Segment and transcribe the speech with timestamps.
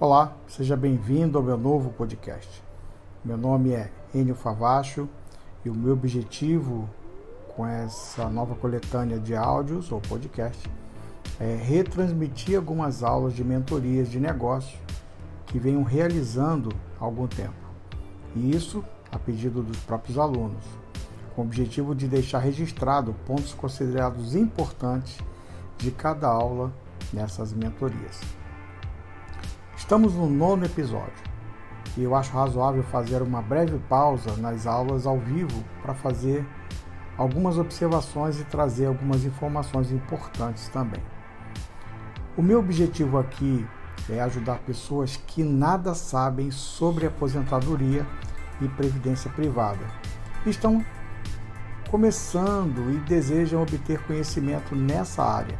[0.00, 2.62] Olá, seja bem-vindo ao meu novo podcast.
[3.24, 5.08] Meu nome é Enio Favacho
[5.64, 6.88] e o meu objetivo
[7.56, 10.70] com essa nova coletânea de áudios ou podcast
[11.40, 14.78] é retransmitir algumas aulas de mentorias de negócio
[15.46, 16.68] que venham realizando
[17.00, 17.58] há algum tempo.
[18.36, 20.64] E isso a pedido dos próprios alunos,
[21.34, 25.18] com o objetivo de deixar registrado pontos considerados importantes
[25.76, 26.72] de cada aula
[27.12, 28.37] nessas mentorias.
[29.88, 31.24] Estamos no nono episódio
[31.96, 36.46] e eu acho razoável fazer uma breve pausa nas aulas ao vivo para fazer
[37.16, 41.02] algumas observações e trazer algumas informações importantes também.
[42.36, 43.66] O meu objetivo aqui
[44.10, 48.06] é ajudar pessoas que nada sabem sobre aposentadoria
[48.60, 49.86] e previdência privada.
[50.44, 50.84] Estão
[51.90, 55.58] começando e desejam obter conhecimento nessa área,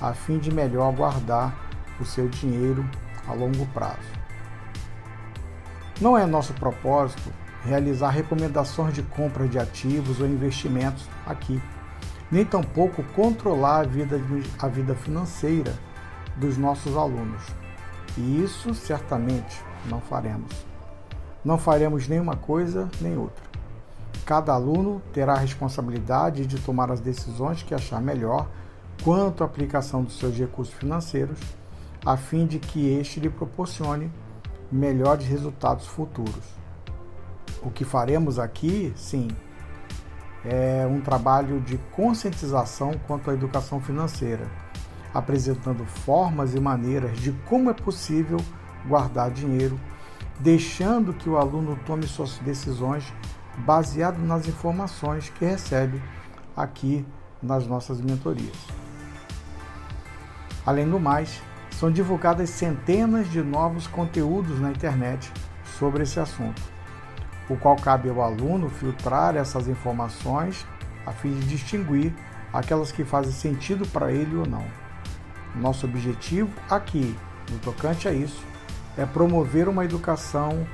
[0.00, 1.54] a fim de melhor guardar
[2.00, 2.82] o seu dinheiro
[3.28, 4.18] a longo prazo.
[6.00, 7.30] Não é nosso propósito
[7.64, 11.60] realizar recomendações de compra de ativos ou investimentos aqui,
[12.30, 14.20] nem tampouco controlar a vida,
[14.58, 15.74] a vida financeira
[16.36, 17.42] dos nossos alunos.
[18.16, 20.52] E isso certamente não faremos.
[21.44, 23.44] Não faremos nenhuma coisa nem outra.
[24.24, 28.48] Cada aluno terá a responsabilidade de tomar as decisões que achar melhor
[29.02, 31.38] quanto à aplicação dos seus recursos financeiros
[32.08, 34.10] a fim de que este lhe proporcione
[34.72, 36.42] melhores resultados futuros.
[37.62, 39.28] O que faremos aqui, sim,
[40.42, 44.50] é um trabalho de conscientização quanto à educação financeira,
[45.12, 48.38] apresentando formas e maneiras de como é possível
[48.86, 49.78] guardar dinheiro,
[50.40, 53.04] deixando que o aluno tome suas decisões
[53.58, 56.02] baseado nas informações que recebe
[56.56, 57.04] aqui
[57.42, 58.56] nas nossas mentorias.
[60.64, 61.42] Além do mais,
[61.78, 65.32] são divulgadas centenas de novos conteúdos na internet
[65.78, 66.60] sobre esse assunto,
[67.48, 70.66] o qual cabe ao aluno filtrar essas informações
[71.06, 72.12] a fim de distinguir
[72.52, 74.64] aquelas que fazem sentido para ele ou não.
[75.54, 77.16] Nosso objetivo aqui,
[77.48, 78.42] no tocante a isso,
[78.96, 80.66] é promover uma educação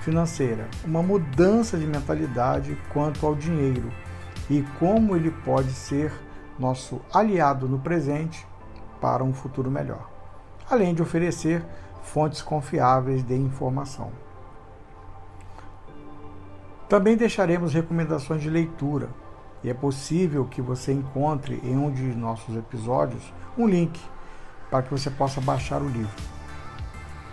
[0.00, 3.88] financeira, uma mudança de mentalidade quanto ao dinheiro
[4.50, 6.12] e como ele pode ser
[6.58, 8.44] nosso aliado no presente
[9.00, 10.08] para um futuro melhor,
[10.70, 11.64] além de oferecer
[12.02, 14.10] fontes confiáveis de informação.
[16.88, 19.10] Também deixaremos recomendações de leitura,
[19.62, 24.00] e é possível que você encontre em um de nossos episódios um link
[24.70, 26.22] para que você possa baixar o livro.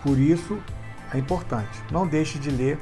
[0.02, 0.58] Por isso,
[1.12, 2.78] é importante, não deixe de ler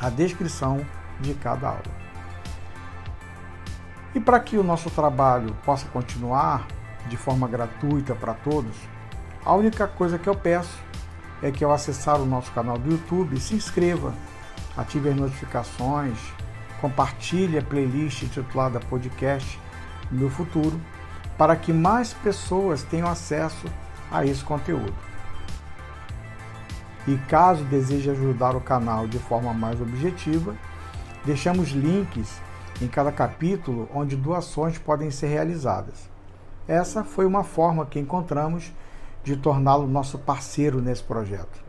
[0.00, 0.84] a descrição
[1.20, 1.98] de cada aula.
[4.14, 6.66] E para que o nosso trabalho possa continuar,
[7.06, 8.76] de forma gratuita para todos,
[9.44, 10.78] a única coisa que eu peço
[11.42, 14.12] é que ao acessar o nosso canal do YouTube, se inscreva,
[14.76, 16.18] ative as notificações,
[16.80, 19.58] compartilhe a playlist intitulada Podcast
[20.10, 20.80] Meu Futuro,
[21.36, 23.66] para que mais pessoas tenham acesso
[24.10, 24.94] a esse conteúdo.
[27.06, 30.54] E caso deseje ajudar o canal de forma mais objetiva,
[31.24, 32.40] deixamos links
[32.82, 36.17] em cada capítulo onde doações podem ser realizadas.
[36.68, 38.70] Essa foi uma forma que encontramos
[39.24, 41.64] de torná-lo nosso parceiro nesse projeto.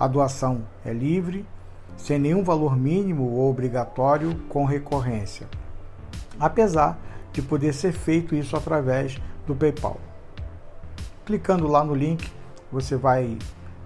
[0.00, 1.44] A doação é livre,
[1.98, 5.46] sem nenhum valor mínimo ou obrigatório com recorrência,
[6.40, 6.98] apesar
[7.30, 10.00] de poder ser feito isso através do PayPal.
[11.26, 12.32] Clicando lá no link,
[12.72, 13.36] você vai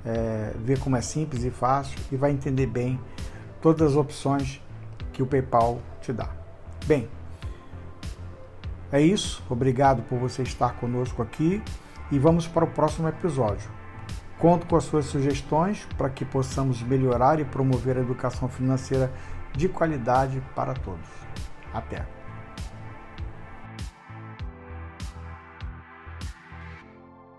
[0.04, 3.00] é, ver como é simples e fácil e vai entender bem
[3.60, 4.60] todas as opções
[5.12, 6.28] que o PayPal te dá.
[6.86, 7.08] Bem,
[8.92, 9.42] é isso.
[9.48, 11.62] Obrigado por você estar conosco aqui
[12.10, 13.68] e vamos para o próximo episódio.
[14.38, 19.10] Conto com as suas sugestões para que possamos melhorar e promover a educação financeira
[19.56, 21.08] de qualidade para todos.
[21.72, 22.21] Até!